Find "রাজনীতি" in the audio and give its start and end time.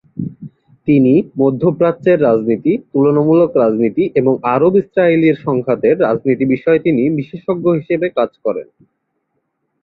2.21-2.71, 3.55-4.03, 5.99-6.45